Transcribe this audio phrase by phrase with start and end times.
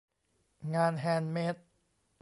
[0.75, 1.55] งานแฮนด์เมด